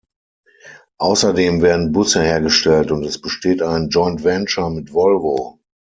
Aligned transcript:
Außerdem 0.97 1.61
werden 1.61 1.91
Busse 1.91 2.23
hergestellt 2.23 2.89
und 2.89 3.03
es 3.05 3.21
besteht 3.21 3.61
ein 3.61 3.89
Joint-venture 3.89 4.71
mit 4.71 4.93
Volvo. 4.93 5.59